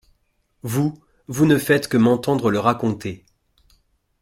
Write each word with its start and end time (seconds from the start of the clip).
Vous, 0.63 0.99
vous 1.27 1.45
ne 1.45 1.59
faites 1.59 1.87
que 1.87 1.95
m’entendre 1.95 2.49
le 2.49 2.57
raconter. 2.57 3.23